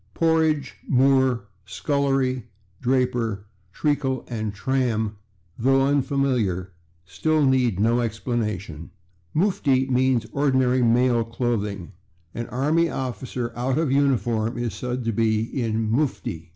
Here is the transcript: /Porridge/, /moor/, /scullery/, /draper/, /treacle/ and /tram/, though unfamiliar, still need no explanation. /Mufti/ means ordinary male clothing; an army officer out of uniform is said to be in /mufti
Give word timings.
/Porridge/, 0.15 0.71
/moor/, 0.91 1.41
/scullery/, 1.67 2.45
/draper/, 2.81 3.43
/treacle/ 3.75 4.25
and 4.27 4.51
/tram/, 4.55 5.11
though 5.59 5.85
unfamiliar, 5.85 6.71
still 7.05 7.45
need 7.45 7.79
no 7.79 7.99
explanation. 7.99 8.89
/Mufti/ 9.35 9.87
means 9.91 10.25
ordinary 10.33 10.81
male 10.81 11.23
clothing; 11.23 11.91
an 12.33 12.47
army 12.47 12.89
officer 12.89 13.51
out 13.55 13.77
of 13.77 13.91
uniform 13.91 14.57
is 14.57 14.73
said 14.73 15.03
to 15.05 15.11
be 15.11 15.41
in 15.41 15.87
/mufti 15.87 16.49